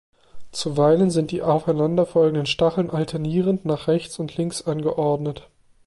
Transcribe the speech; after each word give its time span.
Zuweilen 0.51 1.11
sind 1.11 1.29
die 1.29 1.43
aufeinanderfolgenden 1.43 2.47
Stacheln 2.47 2.89
alternierend 2.89 3.65
nach 3.65 3.87
rechts 3.87 4.17
und 4.17 4.35
links 4.35 4.63
angeordnet. 4.63 5.47